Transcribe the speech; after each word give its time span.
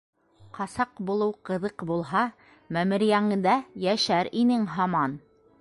Ҡасаҡ 0.57 1.01
булыу 1.09 1.35
ҡыҙыҡ 1.49 1.85
булһа, 1.91 2.25
мәмерйәңдә 2.79 3.55
йәшәр 3.87 4.35
инең 4.45 4.69
һаман! 4.79 5.19